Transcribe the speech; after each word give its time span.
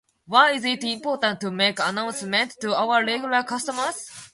Why 0.25 0.53
is 0.53 0.65
it 0.65 0.83
important 0.83 1.41
to 1.41 1.51
make 1.51 1.77
announcements 1.77 2.55
to 2.61 2.73
our 2.75 3.05
regular 3.05 3.43
customers? 3.43 4.09